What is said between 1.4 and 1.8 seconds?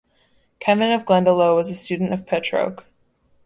was a